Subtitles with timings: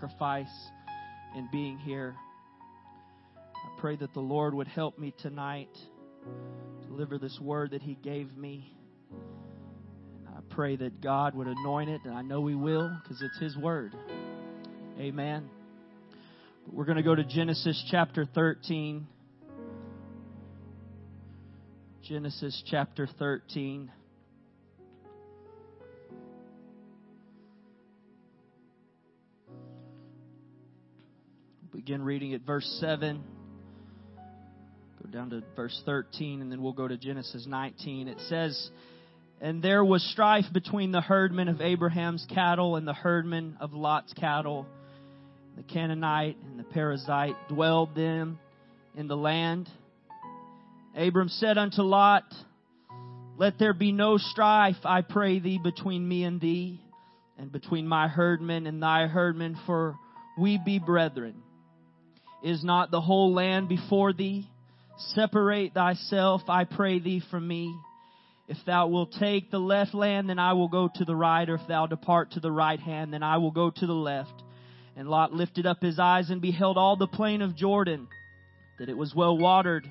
[0.00, 0.70] sacrifice
[1.36, 2.14] in being here.
[3.54, 5.68] I pray that the Lord would help me tonight
[6.86, 8.74] deliver this word that He gave me.
[10.26, 13.38] And I pray that God would anoint it, and I know He will because it's
[13.38, 13.94] His word.
[14.98, 15.48] Amen.
[16.64, 19.06] But We're going to go to Genesis chapter 13.
[22.02, 23.90] Genesis chapter 13.
[31.90, 33.20] Begin reading at verse 7.
[35.02, 38.06] Go down to verse 13, and then we'll go to Genesis 19.
[38.06, 38.70] It says,
[39.40, 44.12] And there was strife between the herdmen of Abraham's cattle and the herdmen of Lot's
[44.12, 44.66] cattle.
[45.56, 48.38] The Canaanite and the Perizzite dwelled them
[48.94, 49.68] in the land.
[50.94, 52.32] Abram said unto Lot,
[53.36, 56.80] Let there be no strife, I pray thee, between me and thee,
[57.36, 59.96] and between my herdmen and thy herdmen, for
[60.38, 61.42] we be brethren.
[62.42, 64.48] Is not the whole land before thee?
[65.14, 67.74] Separate thyself, I pray thee, from me.
[68.48, 71.54] If thou wilt take the left land, then I will go to the right, or
[71.54, 74.42] if thou depart to the right hand, then I will go to the left.
[74.96, 78.08] And Lot lifted up his eyes and beheld all the plain of Jordan,
[78.78, 79.86] that it was well watered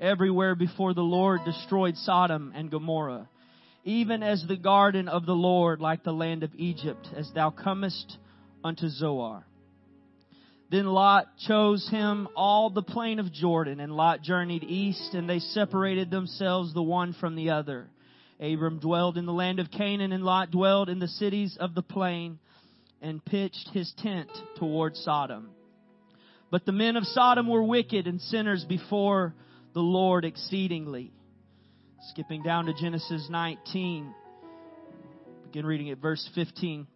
[0.00, 3.28] everywhere before the Lord destroyed Sodom and Gomorrah,
[3.84, 8.18] even as the garden of the Lord, like the land of Egypt, as thou comest
[8.64, 9.44] unto Zoar.
[10.70, 15.40] Then Lot chose him all the plain of Jordan, and Lot journeyed east, and they
[15.40, 17.88] separated themselves the one from the other.
[18.38, 21.82] Abram dwelled in the land of Canaan, and Lot dwelled in the cities of the
[21.82, 22.38] plain,
[23.02, 25.50] and pitched his tent toward Sodom.
[26.52, 29.34] But the men of Sodom were wicked and sinners before
[29.74, 31.10] the Lord exceedingly.
[32.10, 34.14] Skipping down to Genesis 19,
[35.44, 36.86] begin reading at verse 15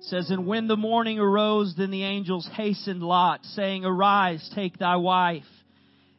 [0.00, 4.96] says, And when the morning arose, then the angels hastened Lot, saying, Arise, take thy
[4.96, 5.44] wife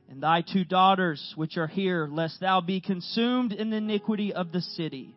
[0.10, 4.52] and thy two daughters which are here, lest thou be consumed in the iniquity of
[4.52, 5.14] the city.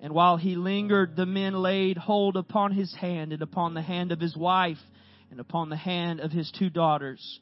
[0.00, 4.12] And while he lingered, the men laid hold upon his hand and upon the hand
[4.12, 4.78] of his wife
[5.30, 7.40] and upon the hand of his two daughters.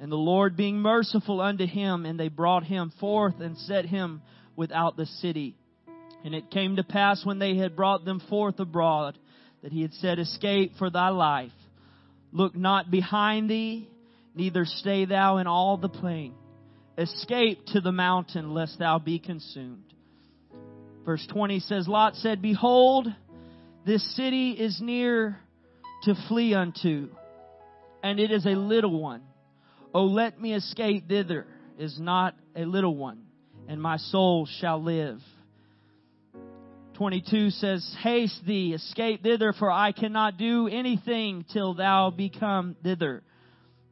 [0.00, 4.22] And the Lord being merciful unto him, and they brought him forth and set him
[4.56, 5.56] without the city.
[6.24, 9.18] And it came to pass when they had brought them forth abroad,
[9.62, 11.52] that he had said, Escape for thy life.
[12.32, 13.88] Look not behind thee,
[14.34, 16.34] neither stay thou in all the plain.
[16.96, 19.84] Escape to the mountain, lest thou be consumed.
[21.04, 23.08] Verse 20 says, Lot said, Behold,
[23.86, 25.38] this city is near
[26.02, 27.08] to flee unto,
[28.02, 29.22] and it is a little one.
[29.94, 31.46] O let me escape thither,
[31.78, 33.22] is not a little one,
[33.68, 35.20] and my soul shall live.
[36.98, 43.22] 22 says, Haste thee, escape thither, for I cannot do anything till thou become thither.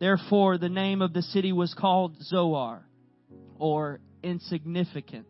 [0.00, 2.84] Therefore, the name of the city was called Zoar,
[3.60, 5.28] or insignificant.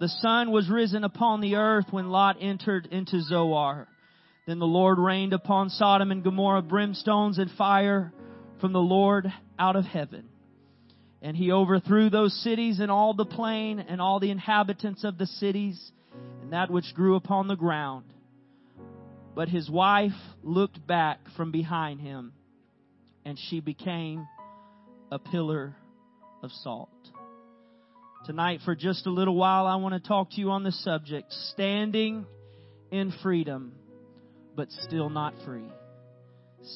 [0.00, 3.86] The sun was risen upon the earth when Lot entered into Zoar.
[4.44, 8.12] Then the Lord rained upon Sodom and Gomorrah brimstones and fire
[8.60, 10.24] from the Lord out of heaven.
[11.22, 15.26] And he overthrew those cities and all the plain and all the inhabitants of the
[15.26, 15.92] cities
[16.52, 18.04] that which grew upon the ground.
[19.34, 22.32] But his wife looked back from behind him,
[23.24, 24.26] and she became
[25.10, 25.74] a pillar
[26.42, 26.90] of salt.
[28.26, 31.32] Tonight, for just a little while, I want to talk to you on the subject
[31.32, 32.26] standing
[32.90, 33.72] in freedom,
[34.54, 35.70] but still not free.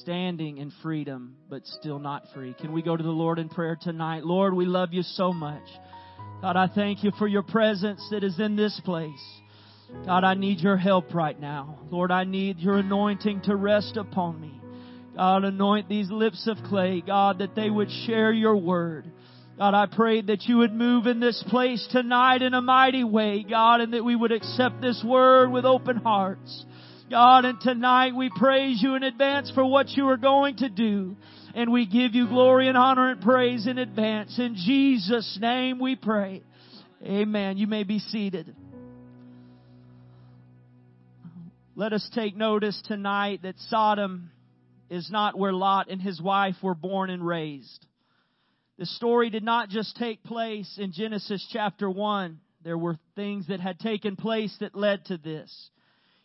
[0.01, 2.55] Standing in freedom, but still not free.
[2.59, 4.25] Can we go to the Lord in prayer tonight?
[4.25, 5.63] Lord, we love you so much.
[6.41, 9.41] God, I thank you for your presence that is in this place.
[10.05, 11.79] God, I need your help right now.
[11.91, 14.61] Lord, I need your anointing to rest upon me.
[15.17, 19.11] God, anoint these lips of clay, God, that they would share your word.
[19.57, 23.43] God, I pray that you would move in this place tonight in a mighty way,
[23.49, 26.67] God, and that we would accept this word with open hearts.
[27.11, 31.17] God, and tonight we praise you in advance for what you are going to do.
[31.55, 34.39] And we give you glory and honor and praise in advance.
[34.39, 36.43] In Jesus' name we pray.
[37.03, 37.57] Amen.
[37.57, 38.55] You may be seated.
[41.79, 44.31] Let us take notice tonight that Sodom
[44.89, 47.85] is not where Lot and his wife were born and raised.
[48.79, 52.41] The story did not just take place in Genesis chapter 1.
[52.65, 55.71] There were things that had taken place that led to this.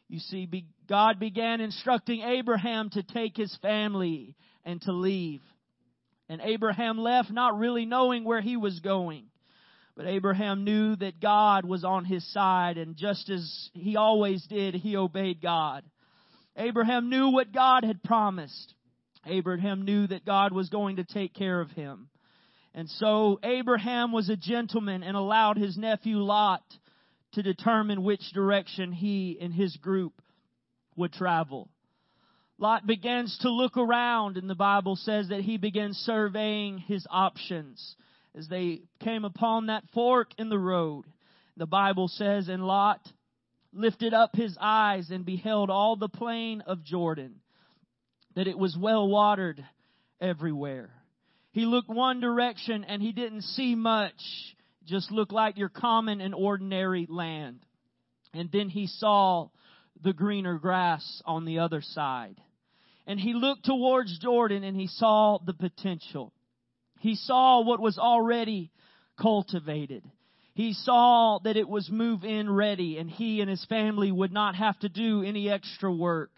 [0.07, 0.47] You see,
[0.87, 5.41] God began instructing Abraham to take his family and to leave.
[6.29, 9.25] And Abraham left not really knowing where he was going.
[9.95, 14.73] But Abraham knew that God was on his side, and just as he always did,
[14.73, 15.83] he obeyed God.
[16.55, 18.73] Abraham knew what God had promised.
[19.25, 22.09] Abraham knew that God was going to take care of him.
[22.73, 26.63] And so Abraham was a gentleman and allowed his nephew Lot
[27.33, 30.13] to determine which direction he and his group
[30.95, 31.69] would travel.
[32.57, 37.95] Lot begins to look around and the Bible says that he begins surveying his options
[38.35, 41.05] as they came upon that fork in the road.
[41.57, 43.01] The Bible says, and Lot
[43.73, 47.35] lifted up his eyes and beheld all the plain of Jordan,
[48.35, 49.63] that it was well watered
[50.19, 50.91] everywhere.
[51.51, 54.13] He looked one direction and he didn't see much,
[54.85, 57.65] just looked like your common and ordinary land.
[58.33, 59.49] And then he saw
[60.01, 62.39] the greener grass on the other side.
[63.05, 66.31] And he looked towards Jordan and he saw the potential.
[67.01, 68.71] He saw what was already
[69.19, 70.03] cultivated.
[70.53, 74.55] He saw that it was move in ready and he and his family would not
[74.55, 76.29] have to do any extra work.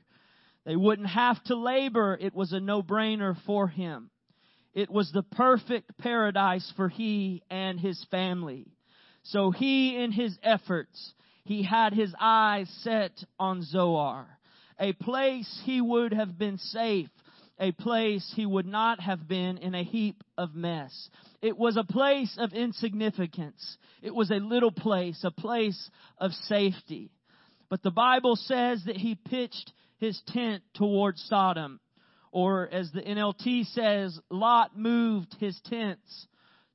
[0.66, 2.18] They wouldn't have to labor.
[2.20, 4.10] It was a no-brainer for him.
[4.74, 8.68] It was the perfect paradise for he and his family.
[9.24, 11.14] So he, in his efforts,
[11.44, 14.28] he had his eyes set on Zoar,
[14.80, 17.10] a place he would have been safe,
[17.60, 21.10] a place he would not have been in a heap of mess.
[21.42, 23.78] It was a place of insignificance.
[24.02, 27.12] It was a little place, a place of safety.
[27.70, 31.80] But the Bible says that he pitched his tent towards Sodom
[32.34, 36.28] or as the NLT says, Lot moved his tents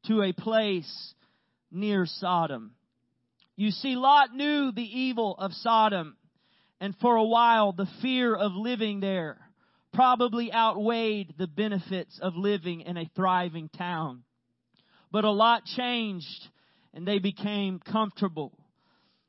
[0.06, 1.14] to a place
[1.72, 2.70] near Sodom.
[3.56, 6.16] You see, Lot knew the evil of Sodom,
[6.80, 9.47] and for a while the fear of living there
[9.98, 14.22] probably outweighed the benefits of living in a thriving town.
[15.10, 16.48] But a lot changed,
[16.94, 18.56] and they became comfortable.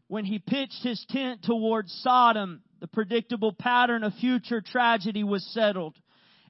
[0.09, 5.95] When he pitched his tent towards Sodom, the predictable pattern of future tragedy was settled.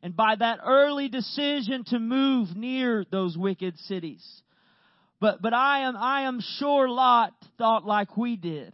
[0.04, 4.26] And by that early decision to move near those wicked cities.
[5.22, 8.74] But, but I am, I am sure Lot thought like we did.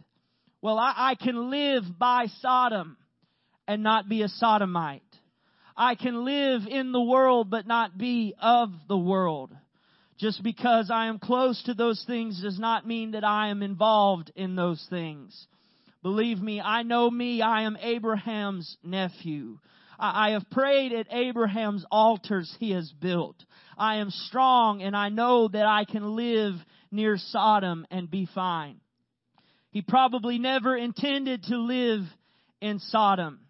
[0.60, 2.96] Well, I, I can live by Sodom
[3.68, 5.02] and not be a sodomite.
[5.76, 9.54] I can live in the world but not be of the world.
[10.18, 14.32] Just because I am close to those things does not mean that I am involved
[14.34, 15.46] in those things.
[16.02, 19.58] Believe me, I know me, I am Abraham's nephew.
[19.98, 23.36] I have prayed at Abraham's altars he has built.
[23.78, 26.54] I am strong and I know that I can live
[26.90, 28.80] near Sodom and be fine.
[29.70, 32.02] He probably never intended to live
[32.60, 33.40] in Sodom,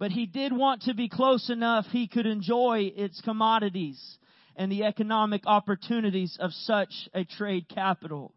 [0.00, 4.18] but he did want to be close enough he could enjoy its commodities
[4.56, 8.32] and the economic opportunities of such a trade capital.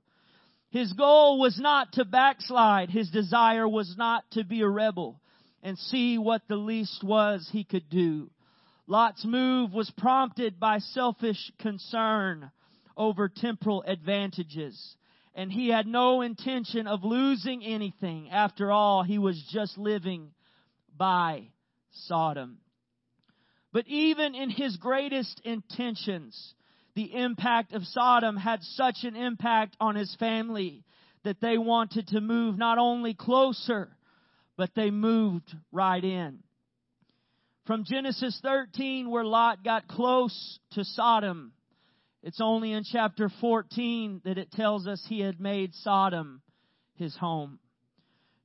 [0.72, 2.90] His goal was not to backslide.
[2.90, 5.22] His desire was not to be a rebel
[5.64, 8.30] and see what the least was he could do.
[8.86, 12.52] Lot's move was prompted by selfish concern
[12.98, 14.98] over temporal advantages.
[15.34, 18.30] And he had no intention of losing anything.
[18.32, 20.32] After all, he was just living
[20.98, 21.48] by
[21.94, 22.58] Sodom.
[23.72, 26.54] But even in his greatest intentions,
[26.96, 30.84] the impact of Sodom had such an impact on his family
[31.24, 33.90] that they wanted to move not only closer,
[34.58, 36.40] but they moved right in.
[37.66, 41.54] From Genesis 13, where Lot got close to Sodom,
[42.22, 46.42] it's only in chapter 14 that it tells us he had made Sodom
[46.96, 47.60] his home.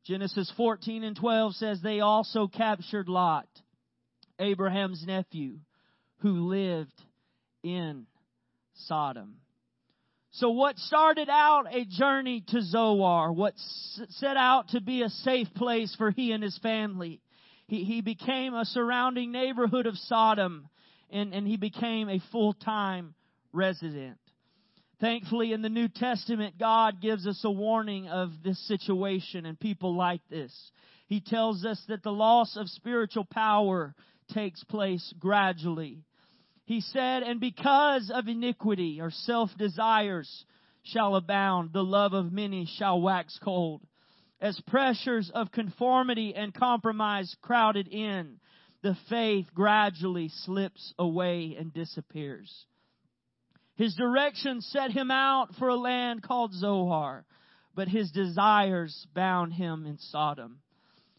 [0.08, 3.46] Genesis 14 and 12 says they also captured Lot,
[4.38, 5.58] Abraham's nephew,
[6.20, 6.98] who lived
[7.62, 8.06] in
[8.86, 9.34] Sodom.
[10.30, 13.52] So what started out a journey to Zoar, what
[14.08, 17.20] set out to be a safe place for he and his family,
[17.66, 20.70] he, he became a surrounding neighborhood of Sodom
[21.10, 23.14] and, and he became a full-time
[23.52, 24.18] resident.
[25.00, 29.96] Thankfully, in the New Testament, God gives us a warning of this situation and people
[29.96, 30.52] like this.
[31.06, 33.94] He tells us that the loss of spiritual power
[34.34, 36.02] takes place gradually.
[36.64, 40.44] He said, and because of iniquity or self-desires
[40.82, 43.82] shall abound, the love of many shall wax cold.
[44.40, 48.38] As pressures of conformity and compromise crowded in,
[48.82, 52.66] the faith gradually slips away and disappears.
[53.78, 57.24] His direction set him out for a land called Zoar,
[57.76, 60.58] but his desires bound him in Sodom.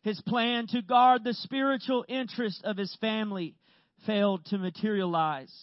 [0.01, 3.55] His plan to guard the spiritual interest of his family
[4.05, 5.53] failed to materialize.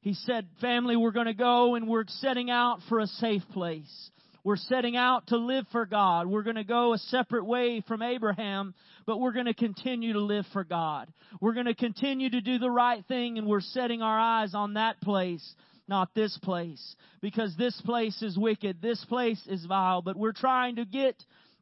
[0.00, 4.10] He said, family, we're going to go and we're setting out for a safe place.
[4.44, 6.28] We're setting out to live for God.
[6.28, 8.74] We're going to go a separate way from Abraham,
[9.06, 11.12] but we're going to continue to live for God.
[11.40, 14.74] We're going to continue to do the right thing and we're setting our eyes on
[14.74, 15.54] that place,
[15.88, 16.96] not this place.
[17.20, 18.80] Because this place is wicked.
[18.80, 21.16] This place is vile, but we're trying to get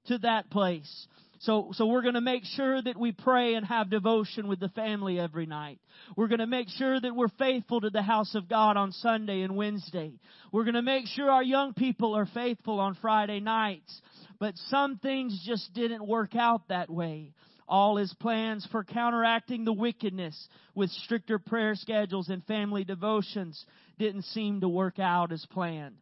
[0.07, 1.07] to that place.
[1.41, 4.69] So, so we're going to make sure that we pray and have devotion with the
[4.69, 5.79] family every night.
[6.15, 9.41] We're going to make sure that we're faithful to the house of God on Sunday
[9.41, 10.13] and Wednesday.
[10.53, 14.03] We're going to make sure our young people are faithful on Friday nights.
[14.39, 17.33] But some things just didn't work out that way.
[17.67, 23.65] All his plans for counteracting the wickedness with stricter prayer schedules and family devotions
[24.01, 25.97] didn't seem to work out as planned.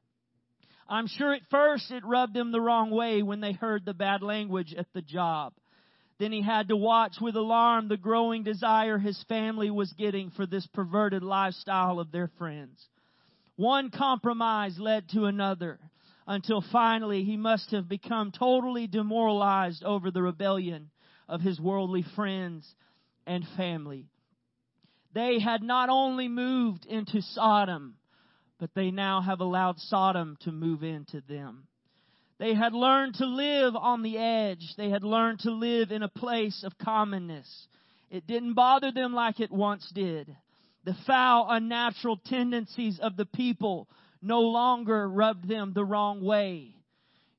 [0.88, 4.23] I'm sure at first it rubbed him the wrong way when they heard the bad
[4.23, 5.52] language at the job.
[6.19, 10.47] Then he had to watch with alarm the growing desire his family was getting for
[10.47, 12.87] this perverted lifestyle of their friends.
[13.57, 15.81] One compromise led to another
[16.26, 20.90] until finally he must have become totally demoralized over the rebellion
[21.28, 22.64] of his worldly friends
[23.26, 24.07] and family.
[25.15, 27.97] They had not only moved into Sodom,
[28.59, 31.67] but they now have allowed Sodom to move into them.
[32.38, 34.75] They had learned to live on the edge.
[34.77, 37.69] They had learned to live in a place of commonness.
[38.11, 40.35] It didn't bother them like it once did.
[40.85, 43.88] The foul, unnatural tendencies of the people
[44.23, 46.75] no longer rubbed them the wrong way.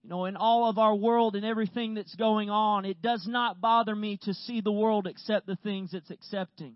[0.04, 3.62] You know, in all of our world and everything that's going on, it does not
[3.62, 6.76] bother me to see the world accept the things it's accepting.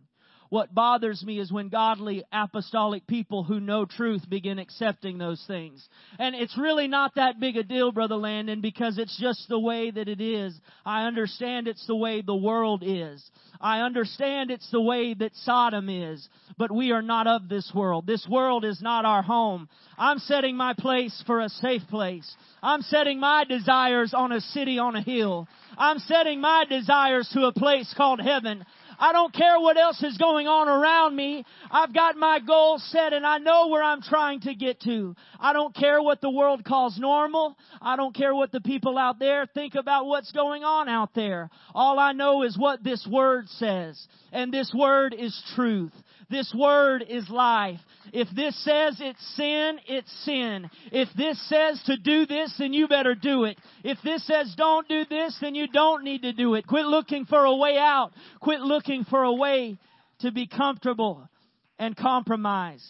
[0.54, 5.84] What bothers me is when godly apostolic people who know truth begin accepting those things.
[6.20, 9.90] And it's really not that big a deal, Brother Landon, because it's just the way
[9.90, 10.56] that it is.
[10.86, 13.28] I understand it's the way the world is.
[13.60, 16.30] I understand it's the way that Sodom is.
[16.56, 18.06] But we are not of this world.
[18.06, 19.68] This world is not our home.
[19.98, 22.32] I'm setting my place for a safe place.
[22.62, 25.48] I'm setting my desires on a city on a hill.
[25.78, 28.64] I'm setting my desires to a place called heaven.
[29.04, 31.44] I don't care what else is going on around me.
[31.70, 35.14] I've got my goal set and I know where I'm trying to get to.
[35.42, 37.58] I don't care what the world calls normal.
[37.82, 41.50] I don't care what the people out there think about what's going on out there.
[41.76, 44.08] All I know is what this word says.
[44.32, 45.92] And this word is truth.
[46.34, 47.80] This word is life.
[48.12, 50.68] If this says it's sin, it's sin.
[50.92, 53.60] If this says to do this, then you better do it.
[53.84, 56.66] If this says don't do this, then you don't need to do it.
[56.66, 58.14] Quit looking for a way out.
[58.40, 59.78] Quit looking for a way
[60.22, 61.30] to be comfortable
[61.78, 62.84] and compromise.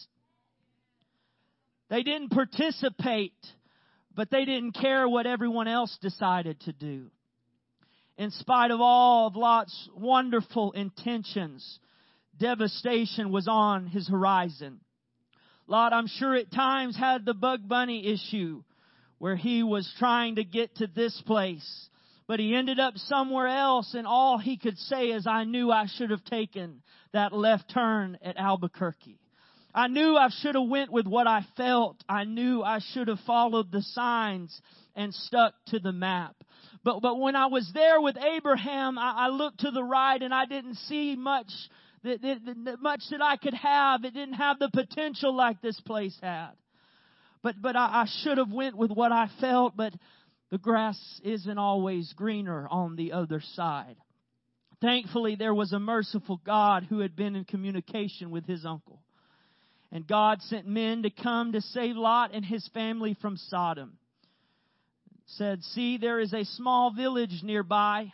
[1.90, 3.36] They didn't participate,
[4.16, 7.12] but they didn't care what everyone else decided to do.
[8.18, 11.80] In spite of all of Lot's wonderful intentions,
[12.38, 14.80] devastation was on his horizon.
[15.68, 18.63] Lot, I'm sure at times had the Bugs Bunny issue
[19.18, 21.90] where he was trying to get to this place,
[22.28, 25.86] but he ended up somewhere else and all he could say is, I knew I
[25.88, 26.82] should have taken
[27.13, 29.20] that left turn at Albuquerque.
[29.74, 32.04] I knew I should have went with what I felt.
[32.08, 34.62] I knew I should have followed the signs
[34.96, 36.36] and stuck to the map.
[36.84, 40.34] But, but when I was there with Abraham, I, I looked to the right and
[40.34, 41.50] I didn't see much
[42.04, 44.04] that, that, that much that I could have.
[44.04, 46.52] It didn't have the potential like this place had.
[47.42, 49.76] But but I, I should have went with what I felt.
[49.76, 49.94] But
[50.52, 53.96] the grass isn't always greener on the other side.
[54.82, 59.02] Thankfully, there was a merciful God who had been in communication with his uncle.
[59.92, 63.98] And God sent men to come to save Lot and his family from Sodom.
[65.26, 68.12] Said, See, there is a small village nearby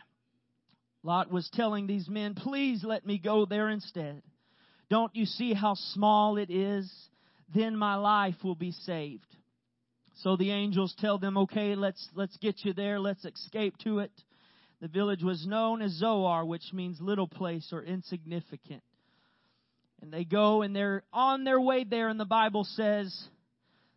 [1.03, 4.21] Lot was telling these men, please let me go there instead.
[4.89, 6.91] Don't you see how small it is?
[7.53, 9.25] Then my life will be saved.
[10.23, 12.99] So the angels tell them, okay, let's, let's get you there.
[12.99, 14.11] Let's escape to it.
[14.81, 18.83] The village was known as Zoar, which means little place or insignificant.
[20.01, 23.27] And they go and they're on their way there, and the Bible says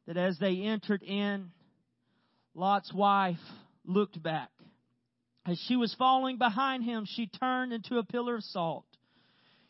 [0.07, 1.51] that as they entered in,
[2.55, 3.37] Lot's wife
[3.85, 4.52] looked back
[5.47, 8.85] as she was following behind him, she turned into a pillar of salt.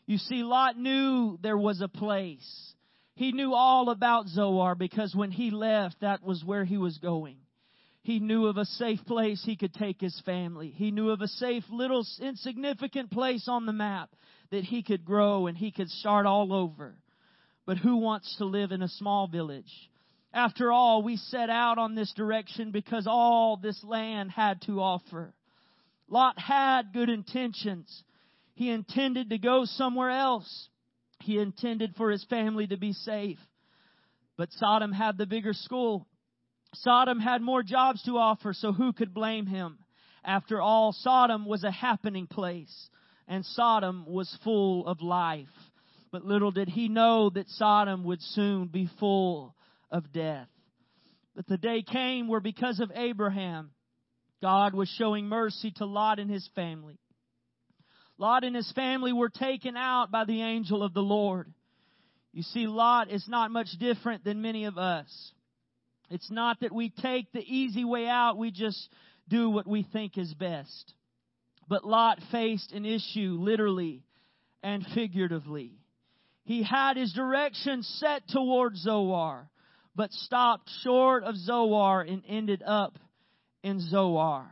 [0.05, 2.73] You see, Lot knew there was a place.
[3.15, 7.37] He knew all about Zoar because when he left, that was where he was going.
[8.03, 10.69] He knew of a safe place he could take his family.
[10.75, 14.09] He knew of a safe, little, insignificant place on the map
[14.51, 16.95] that he could grow and he could start all over.
[17.65, 19.71] But who wants to live in a small village?
[20.33, 25.33] After all, we set out on this direction because all this land had to offer.
[26.09, 28.03] Lot had good intentions.
[28.55, 30.69] He intended to go somewhere else.
[31.19, 33.39] He intended for his family to be safe.
[34.37, 36.07] But Sodom had the bigger school.
[36.75, 39.77] Sodom had more jobs to offer, so who could blame him?
[40.23, 42.89] After all, Sodom was a happening place,
[43.27, 45.47] and Sodom was full of life.
[46.11, 49.55] But little did he know that Sodom would soon be full
[49.91, 50.47] of death.
[51.35, 53.71] But the day came where because of Abraham,
[54.43, 56.99] God was showing mercy to Lot and his family.
[58.17, 61.53] Lot and his family were taken out by the angel of the Lord.
[62.33, 65.31] You see, Lot is not much different than many of us.
[66.09, 68.89] It's not that we take the easy way out, we just
[69.29, 70.93] do what we think is best.
[71.69, 74.03] But Lot faced an issue literally
[74.61, 75.71] and figuratively.
[76.43, 79.49] He had his direction set towards Zoar,
[79.95, 82.97] but stopped short of Zoar and ended up
[83.63, 84.45] in Zoar.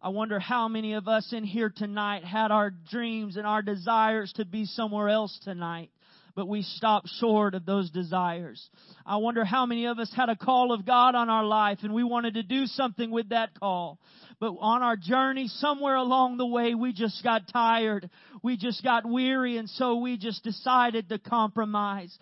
[0.00, 4.32] I wonder how many of us in here tonight had our dreams and our desires
[4.36, 5.90] to be somewhere else tonight
[6.34, 8.68] but we stopped short of those desires.
[9.06, 11.94] I wonder how many of us had a call of God on our life and
[11.94, 13.98] we wanted to do something with that call.
[14.40, 18.10] But on our journey, somewhere along the way, we just got tired.
[18.42, 22.16] We just got weary and so we just decided to compromise.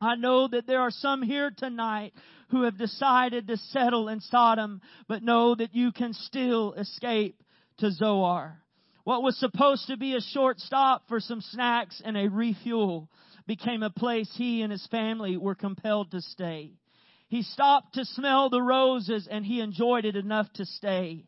[0.00, 2.12] I know that there are some here tonight
[2.50, 7.42] who have decided to settle in Sodom, but know that you can still escape
[7.78, 8.62] to Zoar.
[9.04, 13.08] What was supposed to be a short stop for some snacks and a refuel
[13.46, 16.72] became a place he and his family were compelled to stay.
[17.28, 21.24] He stopped to smell the roses and he enjoyed it enough to stay.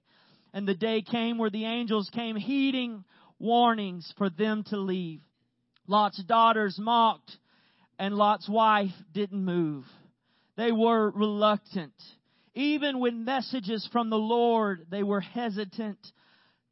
[0.53, 3.05] And the day came where the angels came heeding
[3.39, 5.21] warnings for them to leave.
[5.87, 7.39] Lot's daughters mocked
[7.99, 9.85] and Lot's wife didn't move.
[10.57, 11.95] They were reluctant.
[12.55, 15.99] Even with messages from the Lord, they were hesitant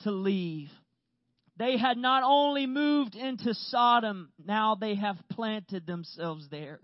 [0.00, 0.68] to leave.
[1.58, 6.80] They had not only moved into Sodom, now they have planted themselves there.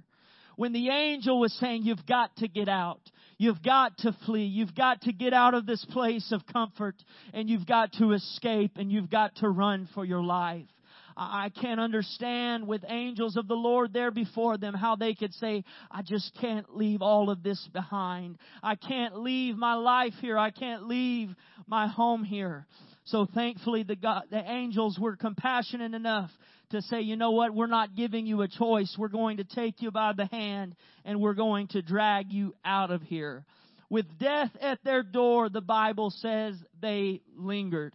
[0.57, 3.01] When the angel was saying, you've got to get out.
[3.39, 4.45] You've got to flee.
[4.45, 6.95] You've got to get out of this place of comfort
[7.33, 10.69] and you've got to escape and you've got to run for your life.
[11.17, 15.65] I can't understand with angels of the Lord there before them how they could say,
[15.91, 18.39] I just can't leave all of this behind.
[18.63, 20.39] I can't leave my life here.
[20.39, 21.31] I can't leave
[21.67, 22.67] my home here.
[23.05, 26.31] So thankfully the God, the angels were compassionate enough
[26.71, 28.95] to say, you know what, we're not giving you a choice.
[28.99, 32.91] We're going to take you by the hand and we're going to drag you out
[32.91, 33.45] of here.
[33.91, 37.93] With death at their door, the Bible says they lingered.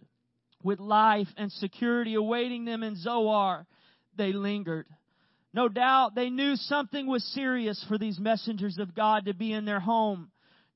[0.62, 3.66] With life and security awaiting them in Zoar,
[4.16, 4.86] they lingered.
[5.54, 9.64] No doubt they knew something was serious for these messengers of God to be in
[9.64, 10.30] their home.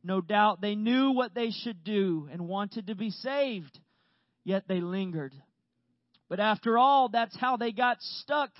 [0.04, 3.78] No doubt they knew what they should do and wanted to be saved
[4.44, 5.34] yet they lingered.
[6.28, 8.50] But after all, that's how they got stuck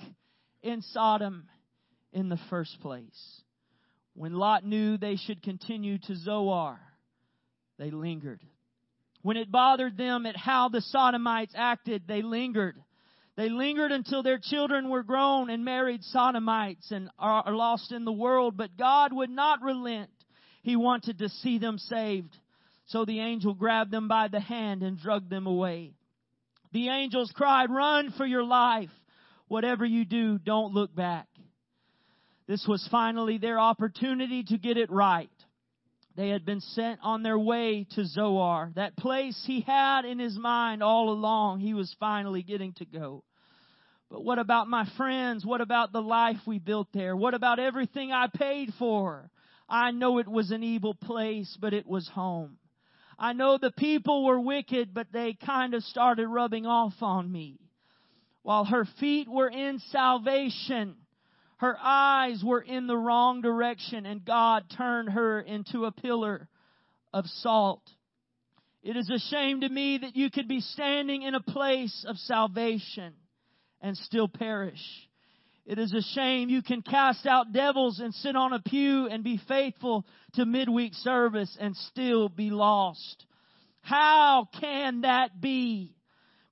[0.61, 1.47] in Sodom
[2.11, 3.41] in the first place.
[4.13, 6.79] When Lot knew they should continue to Zoar,
[7.79, 8.41] they lingered.
[9.23, 12.75] When it bothered them at how the Sodomites acted, they lingered.
[13.35, 18.11] They lingered until their children were grown and married Sodomites and are lost in the
[18.11, 20.11] world, but God would not relent.
[20.61, 22.37] He wanted to see them saved.
[22.87, 25.93] So the angel grabbed them by the hand and dragged them away.
[26.73, 28.91] The angels cried, run for your life.
[29.47, 31.27] Whatever you do, don't look back.
[32.45, 35.29] This was finally their opportunity to get it right.
[36.15, 40.37] They had been sent on their way to Zoar, that place he had in his
[40.37, 41.59] mind all along.
[41.59, 43.23] He was finally getting to go.
[44.11, 45.43] But what about my friends?
[45.43, 47.15] What about the life we built there?
[47.15, 49.31] What about everything I paid for?
[49.67, 52.57] I know it was an evil place, but it was home.
[53.17, 57.59] I know the people were wicked, but they kind of started rubbing off on me.
[58.43, 60.95] While her feet were in salvation,
[61.57, 66.47] her eyes were in the wrong direction, and God turned her into a pillar
[67.13, 67.81] of salt.
[68.81, 72.17] It is a shame to me that you could be standing in a place of
[72.17, 73.13] salvation
[73.81, 74.81] and still perish.
[75.65, 79.23] It is a shame you can cast out devils and sit on a pew and
[79.23, 83.25] be faithful to midweek service and still be lost.
[83.79, 85.95] How can that be?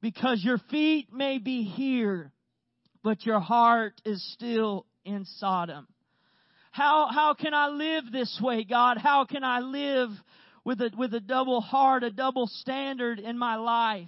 [0.02, 2.32] Because your feet may be here,
[3.04, 5.88] but your heart is still in Sodom.
[6.72, 8.98] How, how can I live this way, God?
[8.98, 10.10] How can I live
[10.64, 14.08] with a, with a double heart, a double standard in my life?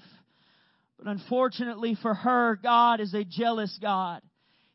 [0.97, 4.21] But unfortunately for her, God is a jealous God.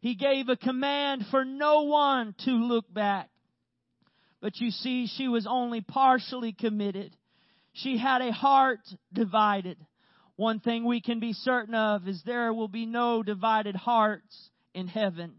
[0.01, 3.31] He gave a command for no one to look back.
[4.41, 7.17] But you see, she was only partially committed.
[7.73, 8.81] She had a heart
[9.13, 9.79] divided.
[10.37, 14.87] One thing we can be certain of is there will be no divided hearts in
[14.87, 15.35] heaven.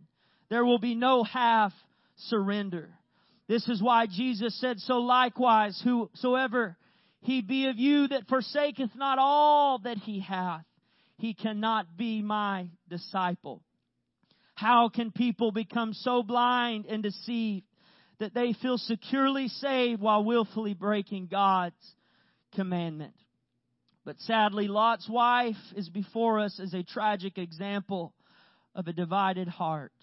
[0.50, 1.74] There will be no half
[2.16, 2.90] surrender.
[3.48, 6.78] This is why Jesus said, So likewise, whosoever
[7.22, 10.66] he be of you that forsaketh not all that he hath,
[11.18, 13.62] he cannot be my disciple.
[14.56, 17.66] How can people become so blind and deceived
[18.20, 21.96] that they feel securely saved while willfully breaking God's
[22.56, 23.14] commandment?
[24.06, 28.14] But sadly, Lot's wife is before us as a tragic example
[28.76, 29.94] of a divided heart.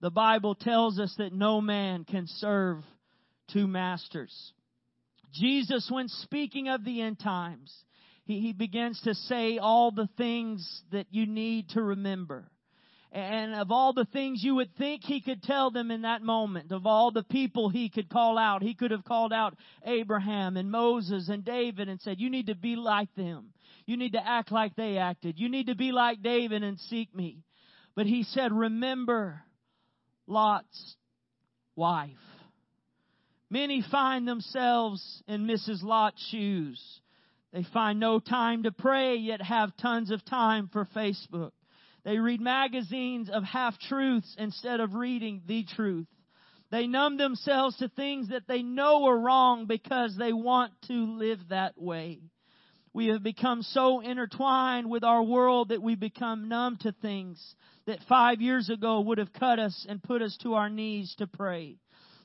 [0.00, 2.84] The Bible tells us that no man can serve
[3.52, 4.52] two masters.
[5.32, 7.74] Jesus, when speaking of the end times,
[8.24, 12.50] he, he begins to say all the things that you need to remember.
[13.12, 16.72] And of all the things you would think he could tell them in that moment,
[16.72, 19.56] of all the people he could call out, he could have called out
[19.86, 23.52] Abraham and Moses and David and said, you need to be like them.
[23.86, 25.38] You need to act like they acted.
[25.38, 27.38] You need to be like David and seek me.
[27.94, 29.40] But he said, remember
[30.26, 30.96] Lot's
[31.74, 32.10] wife.
[33.48, 35.82] Many find themselves in Mrs.
[35.82, 36.82] Lot's shoes.
[37.52, 41.52] They find no time to pray, yet have tons of time for Facebook.
[42.04, 46.06] They read magazines of half truths instead of reading the truth.
[46.70, 51.38] They numb themselves to things that they know are wrong because they want to live
[51.50, 52.20] that way.
[52.96, 57.54] We have become so intertwined with our world that we become numb to things
[57.84, 61.26] that five years ago would have cut us and put us to our knees to
[61.26, 61.76] pray.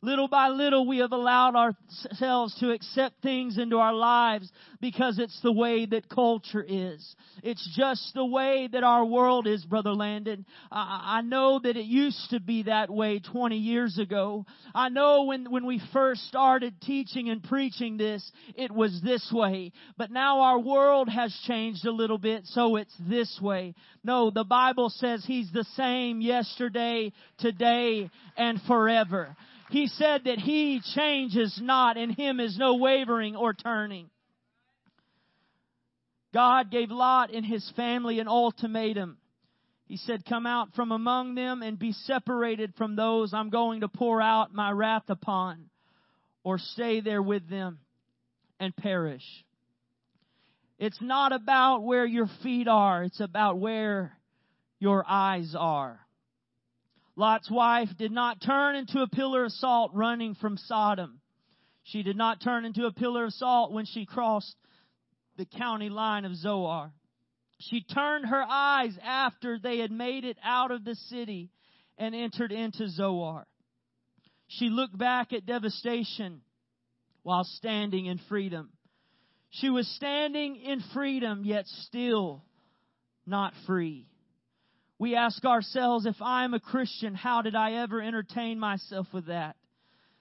[0.04, 5.40] Little by little, we have allowed ourselves to accept things into our lives because it's
[5.44, 7.16] the way that culture is.
[7.44, 10.48] It's just the way that our world is, Brother Landon.
[10.72, 14.48] I know that it used to be that way 20 years ago.
[14.74, 19.72] I know when, when we first started teaching and preaching this, it was this way.
[20.00, 23.76] But now our world has changed a little bit, so it's this way.
[24.04, 29.36] No, the Bible says He's the same yesterday, today, and forever.
[29.72, 34.10] He said that He changes not, in Him is no wavering or turning.
[36.34, 39.18] God gave Lot and his family an ultimatum.
[39.86, 43.88] He said, Come out from among them and be separated from those I'm going to
[43.88, 45.70] pour out my wrath upon,
[46.44, 47.80] or stay there with them
[48.60, 49.24] and perish.
[50.80, 54.18] It's not about where your feet are, it's about where
[54.80, 56.00] your eyes are.
[57.22, 61.22] Lot's wife did not turn into a pillar of salt running from Sodom.
[61.84, 64.56] She did not turn into a pillar of salt when she crossed
[65.38, 66.92] the county line of Zoar.
[67.60, 71.52] She turned her eyes after they had made it out of the city
[71.96, 73.46] and entered into Zoar.
[74.48, 76.42] She looked back at devastation
[77.22, 78.72] while standing in freedom.
[79.52, 82.44] She was standing in freedom, yet still
[83.28, 84.08] not free
[85.02, 89.56] we ask ourselves, if I'm a Christian, how did I ever entertain myself with that?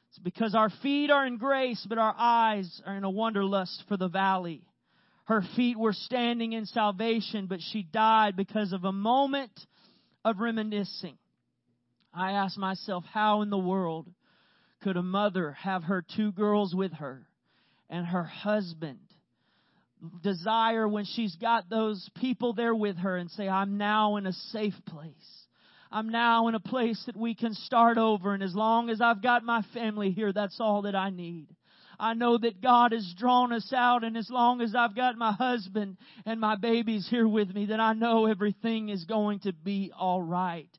[0.09, 3.99] It's because our feet are in grace, but our eyes are in a wanderlust for
[3.99, 4.63] the valley.
[5.27, 9.53] Her feet were standing in salvation, but she died because of a moment
[10.25, 11.19] of reminiscing.
[12.15, 14.09] I ask myself, how in the world
[14.83, 17.27] could a mother have her two girls with her
[17.91, 19.10] and her husband
[20.23, 24.33] desire when she's got those people there with her and say, I'm now in a
[24.33, 25.13] safe place.
[25.93, 29.23] I'm now in a place that we can start over and as long as I've
[29.23, 31.49] got my family here, that's all that I need.
[31.99, 35.33] I know that God has drawn us out and as long as I've got my
[35.33, 39.93] husband and my babies here with me, then I know everything is going to be
[39.93, 40.71] alright.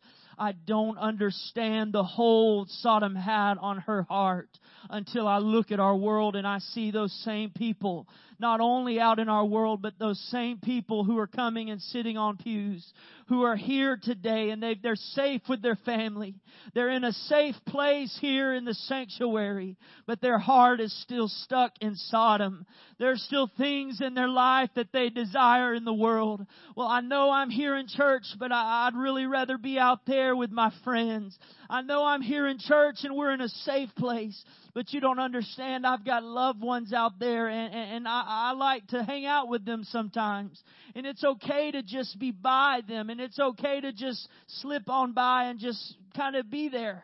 [0.42, 4.50] I don't understand the hold Sodom had on her heart
[4.90, 8.08] until I look at our world and I see those same people
[8.42, 12.18] not only out in our world, but those same people who are coming and sitting
[12.18, 12.86] on pews,
[13.28, 16.36] who are here today and they they're safe with their family.
[16.74, 21.72] They're in a safe place here in the sanctuary, but their heart is still stuck
[21.80, 22.66] in Sodom.
[23.00, 26.46] There's still things in their life that they desire in the world.
[26.76, 30.36] Well, I know I'm here in church, but I, I'd really rather be out there
[30.36, 31.38] with my friends.
[31.70, 35.20] I know I'm here in church and we're in a safe place, but you don't
[35.20, 35.86] understand.
[35.86, 39.50] I've got loved ones out there and, and, and I, I like to hang out
[39.50, 40.62] with them sometimes.
[40.96, 45.14] And it's okay to just be by them and it's okay to just slip on
[45.14, 47.04] by and just kind of be there.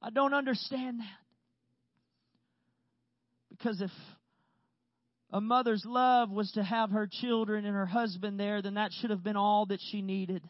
[0.00, 1.06] I don't understand that.
[3.50, 3.90] Because if
[5.30, 9.10] a mother's love was to have her children and her husband there, then that should
[9.10, 10.42] have been all that she needed.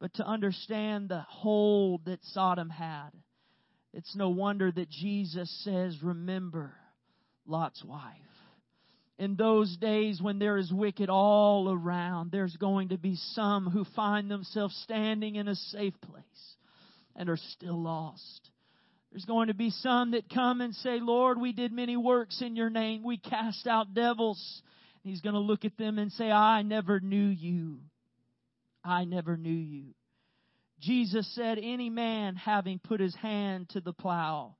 [0.00, 3.10] But to understand the hold that Sodom had,
[3.98, 6.72] it's no wonder that Jesus says, Remember
[7.46, 8.14] Lot's wife
[9.18, 13.84] in those days when there is wicked all around, there's going to be some who
[13.96, 16.56] find themselves standing in a safe place
[17.16, 18.50] and are still lost.
[19.10, 22.54] There's going to be some that come and say, Lord, we did many works in
[22.54, 23.02] your name.
[23.02, 24.62] We cast out devils.
[25.02, 27.78] He's going to look at them and say, I never knew you.
[28.84, 29.94] I never knew you.
[30.80, 34.56] Jesus said, Any man having put his hand to the plow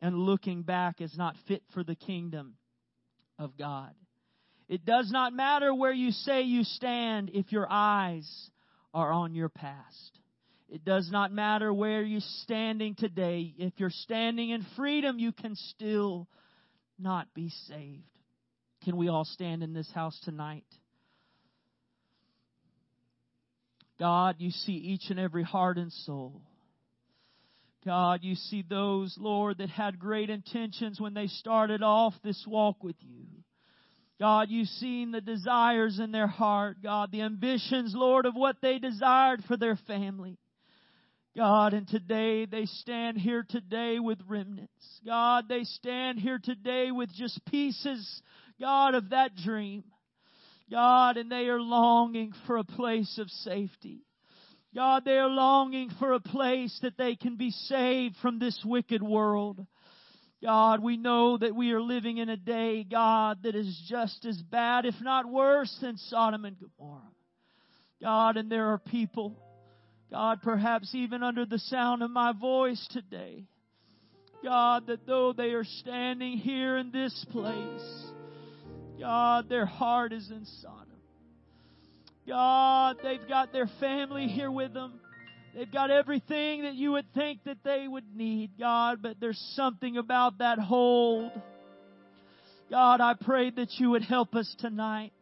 [0.00, 2.54] and looking back is not fit for the kingdom
[3.38, 3.92] of God.
[4.68, 8.50] It does not matter where you say you stand if your eyes
[8.94, 10.18] are on your past.
[10.68, 13.52] It does not matter where you're standing today.
[13.58, 16.28] If you're standing in freedom, you can still
[16.98, 18.04] not be saved.
[18.84, 20.64] Can we all stand in this house tonight?
[24.00, 26.40] God, you see each and every heart and soul.
[27.84, 32.82] God, you see those, Lord, that had great intentions when they started off this walk
[32.82, 33.26] with you.
[34.18, 38.78] God, you've seen the desires in their heart, God, the ambitions, Lord, of what they
[38.78, 40.38] desired for their family.
[41.36, 45.00] God, and today they stand here today with remnants.
[45.06, 48.22] God, they stand here today with just pieces,
[48.58, 49.84] God, of that dream.
[50.70, 54.04] God, and they are longing for a place of safety.
[54.74, 59.02] God, they are longing for a place that they can be saved from this wicked
[59.02, 59.66] world.
[60.42, 64.40] God, we know that we are living in a day, God, that is just as
[64.40, 67.02] bad, if not worse, than Sodom and Gomorrah.
[68.00, 69.36] God, and there are people,
[70.10, 73.44] God, perhaps even under the sound of my voice today,
[74.42, 78.12] God, that though they are standing here in this place,
[79.00, 80.86] God, their heart is in Sodom.
[82.28, 85.00] God, they've got their family here with them.
[85.54, 89.96] They've got everything that you would think that they would need, God, but there's something
[89.96, 91.32] about that hold.
[92.70, 95.12] God, I pray that you would help us tonight.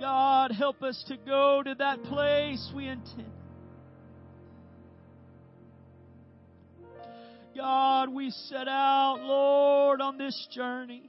[0.00, 3.35] God, help us to go to that place we intend.
[7.56, 11.08] God, we set out, Lord, on this journey.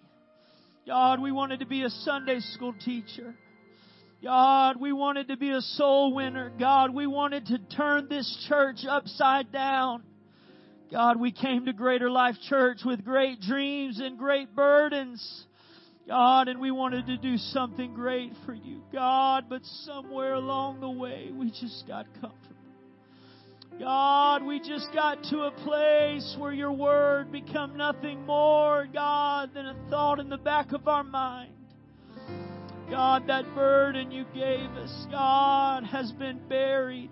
[0.85, 3.35] God, we wanted to be a Sunday school teacher.
[4.23, 6.49] God, we wanted to be a soul winner.
[6.57, 10.03] God, we wanted to turn this church upside down.
[10.89, 15.45] God, we came to Greater Life Church with great dreams and great burdens.
[16.07, 20.89] God, and we wanted to do something great for you, God, but somewhere along the
[20.89, 22.56] way we just got comfortable.
[23.79, 29.67] God, we just got to a place where your word become nothing more, God, than
[29.67, 31.53] a thought in the back of our mind.
[32.89, 37.11] God, that burden you gave us, God, has been buried.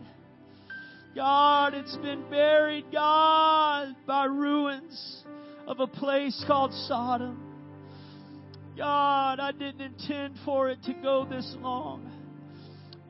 [1.14, 5.24] God, it's been buried, God, by ruins
[5.68, 7.42] of a place called Sodom.
[8.76, 12.15] God, I didn't intend for it to go this long.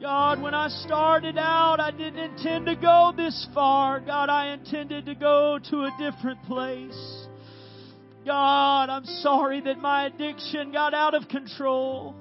[0.02, 4.02] God, when I started out, I didn't intend to go this far.
[4.02, 7.28] God, I intended to go to a different place.
[8.26, 12.14] God, I'm sorry that my addiction got out of control.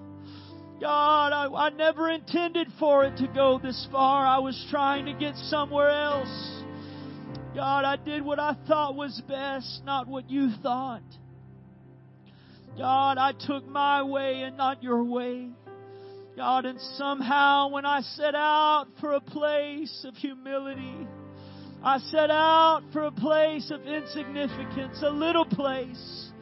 [0.81, 4.25] God, I, I never intended for it to go this far.
[4.25, 6.63] I was trying to get somewhere else.
[7.57, 11.03] God, I did what I thought was best, not what you thought.
[12.77, 15.51] God, I took my way and not your way.
[16.37, 21.07] God, and somehow when I set out for a place of humility,
[21.83, 26.33] I set out for a place of insignificance, a little place.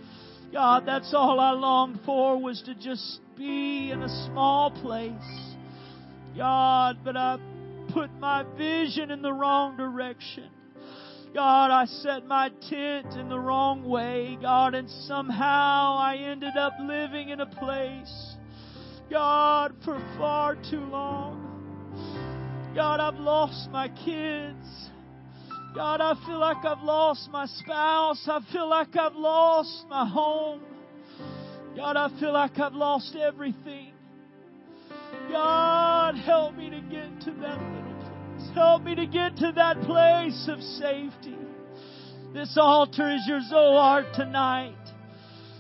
[0.51, 5.55] God, that's all I longed for was to just be in a small place.
[6.37, 7.39] God, but I
[7.93, 10.49] put my vision in the wrong direction.
[11.35, 16.75] God, I set my tent in the wrong way, God, and somehow I ended up
[16.81, 18.32] living in a place,
[19.13, 22.73] God, for far too long.
[22.75, 24.89] God, I've lost my kids.
[25.75, 28.27] God, I feel like I've lost my spouse.
[28.27, 30.63] I feel like I've lost my home.
[31.77, 33.93] God, I feel like I've lost everything.
[35.31, 38.51] God, help me to get to that little place.
[38.55, 41.37] Help me to get to that place of safety.
[42.33, 44.82] This altar is your Zoar tonight.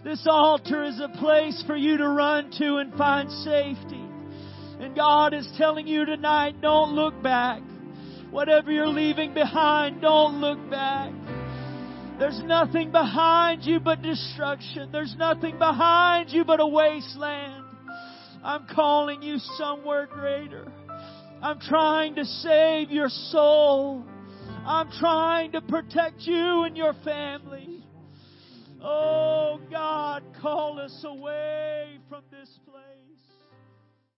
[0.05, 4.05] This altar is a place for you to run to and find safety.
[4.81, 7.62] And God is telling you tonight, don't look back.
[8.33, 11.12] Whatever you're leaving behind, don't look back.
[12.19, 14.91] There's nothing behind you but destruction.
[14.91, 17.65] There's nothing behind you but a wasteland.
[18.43, 20.67] I'm calling you somewhere greater.
[21.41, 24.05] I'm trying to save your soul.
[24.67, 27.62] I'm trying to protect you and your family.
[28.85, 32.72] Oh God, call us away from this place.